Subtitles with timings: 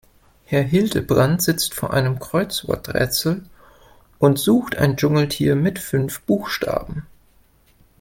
[0.45, 3.43] Herr Hildebrand sitzt vor einem Kreuzworträtsel
[4.17, 7.05] und sucht ein Dschungeltier mit fünf Buchstaben.